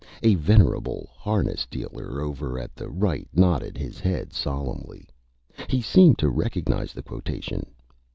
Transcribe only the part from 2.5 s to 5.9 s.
at the Right nodded his Head solemnly. He